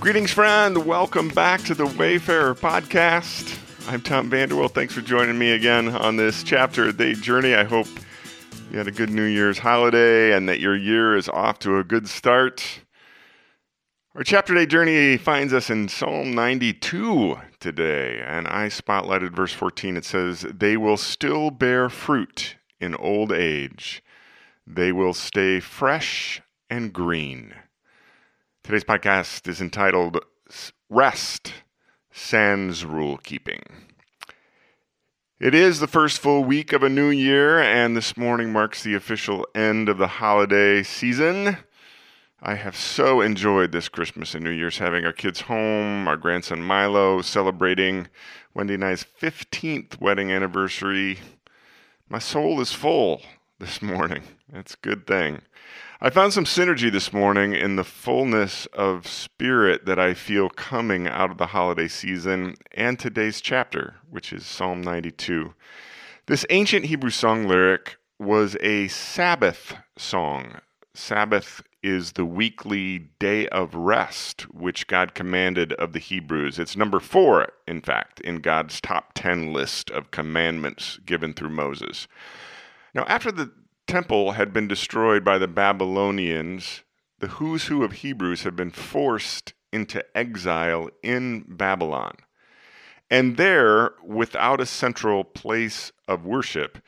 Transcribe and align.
Greetings, 0.00 0.32
friend. 0.32 0.86
Welcome 0.86 1.28
back 1.28 1.60
to 1.64 1.74
the 1.74 1.84
Wayfarer 1.84 2.54
podcast. 2.54 3.58
I'm 3.86 4.00
Tom 4.00 4.30
Vanderwell. 4.30 4.70
Thanks 4.70 4.94
for 4.94 5.02
joining 5.02 5.38
me 5.38 5.50
again 5.50 5.90
on 5.90 6.16
this 6.16 6.42
chapter 6.42 6.90
day 6.90 7.12
journey. 7.12 7.54
I 7.54 7.64
hope 7.64 7.86
you 8.70 8.78
had 8.78 8.88
a 8.88 8.92
good 8.92 9.10
New 9.10 9.26
Year's 9.26 9.58
holiday 9.58 10.32
and 10.32 10.48
that 10.48 10.58
your 10.58 10.74
year 10.74 11.18
is 11.18 11.28
off 11.28 11.58
to 11.60 11.76
a 11.76 11.84
good 11.84 12.08
start. 12.08 12.80
Our 14.14 14.22
chapter 14.24 14.54
day 14.54 14.64
journey 14.64 15.18
finds 15.18 15.52
us 15.52 15.68
in 15.68 15.86
Psalm 15.90 16.32
92 16.32 17.38
today, 17.60 18.22
and 18.26 18.48
I 18.48 18.68
spotlighted 18.68 19.36
verse 19.36 19.52
14. 19.52 19.98
It 19.98 20.06
says, 20.06 20.46
They 20.50 20.78
will 20.78 20.96
still 20.96 21.50
bear 21.50 21.90
fruit 21.90 22.56
in 22.80 22.94
old 22.94 23.32
age, 23.32 24.02
they 24.66 24.92
will 24.92 25.12
stay 25.12 25.60
fresh 25.60 26.40
and 26.70 26.90
green. 26.90 27.52
Today's 28.62 28.84
podcast 28.84 29.48
is 29.48 29.60
entitled 29.60 30.18
Rest 30.90 31.54
Sans 32.12 32.84
Rule 32.84 33.16
Keeping. 33.16 33.62
It 35.40 35.54
is 35.54 35.80
the 35.80 35.88
first 35.88 36.20
full 36.20 36.44
week 36.44 36.72
of 36.72 36.82
a 36.82 36.90
new 36.90 37.08
year, 37.08 37.58
and 37.58 37.96
this 37.96 38.16
morning 38.16 38.52
marks 38.52 38.82
the 38.82 38.94
official 38.94 39.46
end 39.54 39.88
of 39.88 39.96
the 39.98 40.06
holiday 40.06 40.82
season. 40.82 41.56
I 42.40 42.54
have 42.54 42.76
so 42.76 43.22
enjoyed 43.22 43.72
this 43.72 43.88
Christmas 43.88 44.34
and 44.34 44.44
New 44.44 44.50
Year's 44.50 44.78
having 44.78 45.04
our 45.04 45.12
kids 45.12 45.40
home, 45.40 46.06
our 46.06 46.18
grandson 46.18 46.62
Milo 46.62 47.22
celebrating 47.22 48.08
Wendy 48.54 48.74
and 48.74 48.84
I's 48.84 49.04
15th 49.20 50.00
wedding 50.00 50.30
anniversary. 50.30 51.18
My 52.08 52.18
soul 52.18 52.60
is 52.60 52.72
full 52.72 53.22
this 53.58 53.80
morning. 53.82 54.22
That's 54.52 54.74
a 54.74 54.86
good 54.86 55.06
thing. 55.06 55.40
I 56.02 56.08
found 56.08 56.32
some 56.32 56.46
synergy 56.46 56.90
this 56.90 57.12
morning 57.12 57.52
in 57.52 57.76
the 57.76 57.84
fullness 57.84 58.64
of 58.72 59.06
spirit 59.06 59.84
that 59.84 59.98
I 59.98 60.14
feel 60.14 60.48
coming 60.48 61.06
out 61.06 61.30
of 61.30 61.36
the 61.36 61.48
holiday 61.48 61.88
season 61.88 62.54
and 62.72 62.98
today's 62.98 63.42
chapter, 63.42 63.96
which 64.08 64.32
is 64.32 64.46
Psalm 64.46 64.80
92. 64.80 65.52
This 66.24 66.46
ancient 66.48 66.86
Hebrew 66.86 67.10
song 67.10 67.46
lyric 67.46 67.98
was 68.18 68.56
a 68.62 68.88
Sabbath 68.88 69.74
song. 69.98 70.62
Sabbath 70.94 71.62
is 71.82 72.12
the 72.12 72.24
weekly 72.24 73.10
day 73.18 73.46
of 73.48 73.74
rest, 73.74 74.50
which 74.54 74.86
God 74.86 75.12
commanded 75.12 75.74
of 75.74 75.92
the 75.92 75.98
Hebrews. 75.98 76.58
It's 76.58 76.78
number 76.78 77.00
four, 77.00 77.48
in 77.68 77.82
fact, 77.82 78.20
in 78.20 78.36
God's 78.36 78.80
top 78.80 79.12
10 79.12 79.52
list 79.52 79.90
of 79.90 80.12
commandments 80.12 80.98
given 81.04 81.34
through 81.34 81.50
Moses. 81.50 82.08
Now, 82.94 83.04
after 83.04 83.30
the 83.30 83.52
temple 83.90 84.32
had 84.32 84.52
been 84.52 84.68
destroyed 84.68 85.24
by 85.24 85.36
the 85.36 85.48
Babylonians, 85.48 86.82
the 87.18 87.26
who's 87.26 87.64
who 87.64 87.82
of 87.82 87.90
Hebrews 87.90 88.44
had 88.44 88.54
been 88.54 88.70
forced 88.70 89.52
into 89.72 90.04
exile 90.16 90.90
in 91.02 91.44
Babylon. 91.48 92.14
And 93.10 93.36
there, 93.36 93.94
without 94.04 94.60
a 94.60 94.66
central 94.66 95.24
place 95.24 95.90
of 96.06 96.24
worship, 96.24 96.78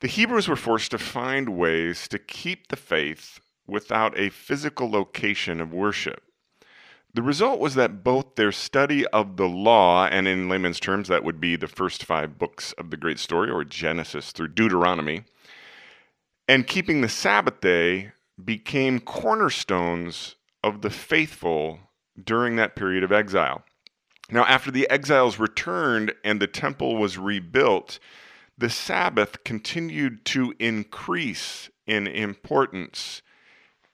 the 0.00 0.08
Hebrews 0.08 0.46
were 0.46 0.56
forced 0.56 0.90
to 0.90 0.98
find 0.98 1.56
ways 1.56 2.06
to 2.08 2.18
keep 2.18 2.68
the 2.68 2.76
faith 2.76 3.40
without 3.66 4.18
a 4.18 4.28
physical 4.28 4.90
location 4.90 5.58
of 5.58 5.72
worship. 5.72 6.22
The 7.14 7.22
result 7.22 7.60
was 7.60 7.76
that 7.76 8.04
both 8.04 8.34
their 8.34 8.52
study 8.52 9.06
of 9.06 9.38
the 9.38 9.48
law, 9.48 10.06
and 10.06 10.28
in 10.28 10.50
layman's 10.50 10.80
terms, 10.80 11.08
that 11.08 11.24
would 11.24 11.40
be 11.40 11.56
the 11.56 11.66
first 11.66 12.04
five 12.04 12.38
books 12.38 12.72
of 12.72 12.90
the 12.90 12.98
great 12.98 13.18
story, 13.18 13.50
or 13.50 13.64
Genesis 13.64 14.32
through 14.32 14.48
Deuteronomy, 14.48 15.24
and 16.48 16.66
keeping 16.66 17.00
the 17.00 17.08
Sabbath 17.08 17.60
day 17.60 18.12
became 18.42 19.00
cornerstones 19.00 20.36
of 20.62 20.82
the 20.82 20.90
faithful 20.90 21.80
during 22.22 22.56
that 22.56 22.76
period 22.76 23.04
of 23.04 23.12
exile. 23.12 23.62
Now, 24.30 24.44
after 24.44 24.70
the 24.70 24.88
exiles 24.88 25.38
returned 25.38 26.14
and 26.24 26.40
the 26.40 26.46
temple 26.46 26.96
was 26.96 27.18
rebuilt, 27.18 27.98
the 28.56 28.70
Sabbath 28.70 29.44
continued 29.44 30.24
to 30.26 30.54
increase 30.58 31.70
in 31.86 32.06
importance 32.06 33.22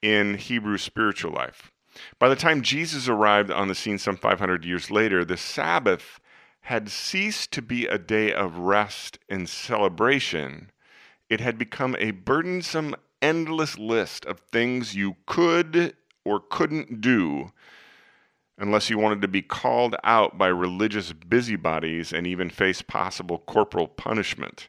in 0.01 0.35
Hebrew 0.35 0.77
spiritual 0.77 1.31
life. 1.31 1.71
By 2.19 2.29
the 2.29 2.35
time 2.35 2.61
Jesus 2.61 3.07
arrived 3.07 3.51
on 3.51 3.67
the 3.67 3.75
scene 3.75 3.97
some 3.97 4.15
500 4.15 4.63
years 4.63 4.89
later, 4.89 5.25
the 5.25 5.37
Sabbath 5.37 6.19
had 6.61 6.89
ceased 6.89 7.51
to 7.53 7.61
be 7.61 7.87
a 7.87 7.97
day 7.97 8.31
of 8.31 8.57
rest 8.57 9.19
and 9.27 9.49
celebration 9.49 10.71
it 11.29 11.39
had 11.39 11.57
become 11.57 11.95
a 11.99 12.11
burdensome, 12.11 12.95
endless 13.21 13.77
list 13.77 14.25
of 14.25 14.39
things 14.39 14.95
you 14.95 15.15
could 15.25 15.95
or 16.25 16.39
couldn't 16.39 17.01
do 17.01 17.51
unless 18.57 18.89
you 18.89 18.97
wanted 18.97 19.21
to 19.21 19.27
be 19.27 19.41
called 19.41 19.95
out 20.03 20.37
by 20.37 20.47
religious 20.47 21.13
busybodies 21.13 22.11
and 22.11 22.27
even 22.27 22.49
face 22.49 22.81
possible 22.81 23.39
corporal 23.39 23.87
punishment. 23.87 24.67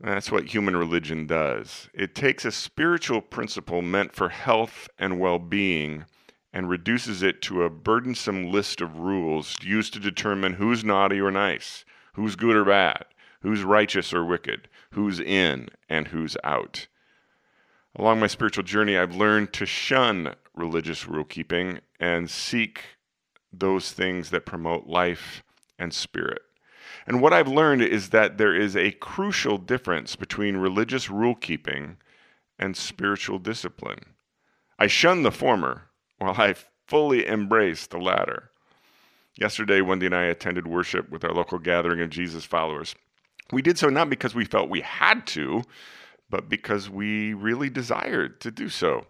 That's 0.00 0.32
what 0.32 0.46
human 0.46 0.76
religion 0.76 1.26
does. 1.26 1.88
It 1.94 2.14
takes 2.14 2.44
a 2.44 2.50
spiritual 2.50 3.20
principle 3.20 3.82
meant 3.82 4.12
for 4.14 4.30
health 4.30 4.88
and 4.98 5.20
well 5.20 5.38
being 5.38 6.04
and 6.52 6.68
reduces 6.68 7.22
it 7.22 7.42
to 7.42 7.62
a 7.62 7.70
burdensome 7.70 8.50
list 8.50 8.80
of 8.80 8.98
rules 8.98 9.56
used 9.62 9.92
to 9.92 10.00
determine 10.00 10.54
who's 10.54 10.82
naughty 10.82 11.20
or 11.20 11.30
nice, 11.30 11.84
who's 12.14 12.34
good 12.34 12.56
or 12.56 12.64
bad, 12.64 13.04
who's 13.42 13.62
righteous 13.62 14.12
or 14.12 14.24
wicked, 14.24 14.68
who's 14.92 15.20
in 15.20 15.68
and 15.88 16.08
who's 16.08 16.36
out. 16.44 16.86
Along 17.96 18.20
my 18.20 18.26
spiritual 18.26 18.64
journey, 18.64 18.96
I've 18.96 19.16
learned 19.16 19.52
to 19.54 19.66
shun 19.66 20.34
religious 20.54 21.08
rule 21.08 21.24
keeping 21.24 21.80
and 21.98 22.30
seek 22.30 22.82
those 23.52 23.92
things 23.92 24.30
that 24.30 24.46
promote 24.46 24.86
life 24.86 25.42
and 25.78 25.92
spirit. 25.92 26.42
And 27.06 27.20
what 27.20 27.32
I've 27.32 27.48
learned 27.48 27.82
is 27.82 28.10
that 28.10 28.38
there 28.38 28.54
is 28.54 28.76
a 28.76 28.92
crucial 28.92 29.58
difference 29.58 30.14
between 30.16 30.56
religious 30.56 31.10
rule 31.10 31.34
keeping 31.34 31.96
and 32.58 32.76
spiritual 32.76 33.38
discipline. 33.38 34.14
I 34.78 34.86
shun 34.86 35.22
the 35.22 35.32
former 35.32 35.88
while 36.18 36.34
I 36.38 36.54
fully 36.86 37.26
embrace 37.26 37.86
the 37.86 37.98
latter. 37.98 38.50
Yesterday, 39.34 39.80
Wendy 39.80 40.06
and 40.06 40.14
I 40.14 40.24
attended 40.24 40.66
worship 40.66 41.10
with 41.10 41.24
our 41.24 41.32
local 41.32 41.58
gathering 41.58 42.00
of 42.00 42.10
Jesus 42.10 42.44
followers. 42.44 42.94
We 43.52 43.62
did 43.62 43.78
so 43.78 43.88
not 43.88 44.10
because 44.10 44.34
we 44.34 44.44
felt 44.44 44.70
we 44.70 44.82
had 44.82 45.26
to, 45.28 45.62
but 46.28 46.48
because 46.48 46.88
we 46.88 47.34
really 47.34 47.68
desired 47.68 48.40
to 48.42 48.50
do 48.50 48.68
so. 48.68 49.06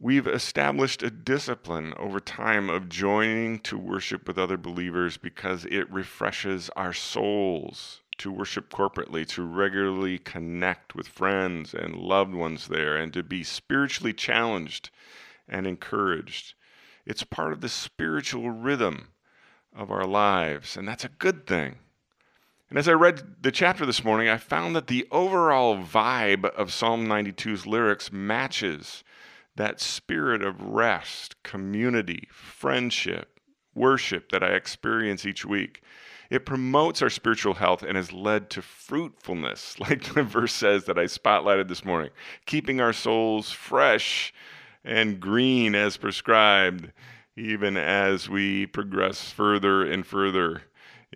We've 0.00 0.28
established 0.28 1.02
a 1.02 1.10
discipline 1.10 1.92
over 1.96 2.20
time 2.20 2.70
of 2.70 2.88
joining 2.88 3.58
to 3.60 3.76
worship 3.76 4.26
with 4.26 4.38
other 4.38 4.56
believers 4.56 5.16
because 5.16 5.64
it 5.66 5.90
refreshes 5.90 6.70
our 6.76 6.92
souls 6.92 8.00
to 8.18 8.32
worship 8.32 8.70
corporately, 8.70 9.26
to 9.28 9.42
regularly 9.42 10.18
connect 10.18 10.94
with 10.94 11.08
friends 11.08 11.74
and 11.74 11.96
loved 11.96 12.34
ones 12.34 12.68
there, 12.68 12.96
and 12.96 13.12
to 13.12 13.22
be 13.22 13.42
spiritually 13.42 14.12
challenged 14.12 14.90
and 15.48 15.66
encouraged. 15.66 16.54
It's 17.06 17.24
part 17.24 17.52
of 17.52 17.60
the 17.60 17.68
spiritual 17.68 18.50
rhythm 18.50 19.08
of 19.74 19.90
our 19.90 20.06
lives, 20.06 20.76
and 20.76 20.86
that's 20.86 21.04
a 21.04 21.08
good 21.08 21.46
thing. 21.46 21.76
And 22.68 22.78
as 22.78 22.86
I 22.86 22.92
read 22.92 23.22
the 23.40 23.50
chapter 23.50 23.86
this 23.86 24.04
morning, 24.04 24.28
I 24.28 24.36
found 24.36 24.76
that 24.76 24.88
the 24.88 25.08
overall 25.10 25.82
vibe 25.82 26.44
of 26.44 26.70
Psalm 26.70 27.06
92's 27.06 27.66
lyrics 27.66 28.12
matches 28.12 29.02
that 29.56 29.80
spirit 29.80 30.42
of 30.42 30.60
rest, 30.60 31.42
community, 31.42 32.28
friendship, 32.30 33.40
worship 33.74 34.30
that 34.32 34.42
I 34.42 34.48
experience 34.48 35.24
each 35.24 35.46
week. 35.46 35.82
It 36.28 36.44
promotes 36.44 37.00
our 37.00 37.08
spiritual 37.08 37.54
health 37.54 37.82
and 37.82 37.96
has 37.96 38.12
led 38.12 38.50
to 38.50 38.60
fruitfulness, 38.60 39.80
like 39.80 40.12
the 40.12 40.22
verse 40.22 40.52
says 40.52 40.84
that 40.84 40.98
I 40.98 41.04
spotlighted 41.04 41.68
this 41.68 41.86
morning, 41.86 42.10
keeping 42.44 42.82
our 42.82 42.92
souls 42.92 43.50
fresh 43.50 44.34
and 44.84 45.18
green 45.18 45.74
as 45.74 45.96
prescribed, 45.96 46.92
even 47.34 47.78
as 47.78 48.28
we 48.28 48.66
progress 48.66 49.32
further 49.32 49.90
and 49.90 50.06
further 50.06 50.64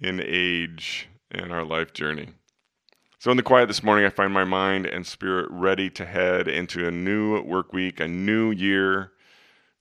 in 0.00 0.19
age 0.25 1.08
in 1.32 1.50
our 1.50 1.64
life 1.64 1.93
journey. 1.93 2.29
So, 3.19 3.31
in 3.31 3.37
the 3.37 3.43
quiet 3.43 3.67
this 3.67 3.84
morning, 3.84 4.05
I 4.05 4.11
find 4.11 4.32
my 4.32 4.44
mind 4.44 4.87
and 4.87 5.06
spirit 5.06 5.46
ready 5.49 5.88
to 5.90 6.05
head 6.05 6.49
into 6.49 6.87
a 6.87 6.90
new 6.90 7.40
work 7.43 7.73
week, 7.73 8.00
a 8.00 8.08
new 8.08 8.50
year. 8.50 9.12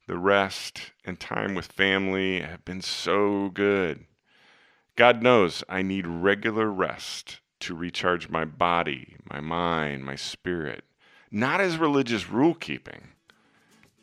The 0.07 0.17
rest 0.17 0.91
and 1.05 1.19
time 1.19 1.55
with 1.55 1.65
family 1.65 2.41
have 2.41 2.63
been 2.65 2.81
so 2.81 3.49
good. 3.49 4.05
God 4.95 5.23
knows 5.23 5.63
I 5.67 5.81
need 5.81 6.05
regular 6.05 6.69
rest 6.69 7.39
to 7.61 7.75
recharge 7.75 8.29
my 8.29 8.45
body, 8.45 9.15
my 9.27 9.39
mind, 9.39 10.03
my 10.03 10.15
spirit, 10.15 10.83
not 11.31 11.61
as 11.61 11.77
religious 11.77 12.29
rule 12.29 12.53
keeping, 12.53 13.07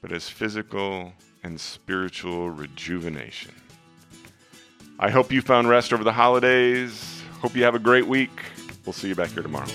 but 0.00 0.10
as 0.10 0.28
physical 0.28 1.12
and 1.44 1.60
spiritual 1.60 2.50
rejuvenation. 2.50 3.52
I 4.98 5.10
hope 5.10 5.30
you 5.30 5.42
found 5.42 5.68
rest 5.68 5.92
over 5.92 6.02
the 6.02 6.12
holidays 6.12 7.07
Hope 7.40 7.54
you 7.54 7.64
have 7.64 7.74
a 7.74 7.78
great 7.78 8.06
week. 8.06 8.30
We'll 8.84 8.92
see 8.92 9.08
you 9.08 9.14
back 9.14 9.30
here 9.30 9.42
tomorrow. 9.42 9.68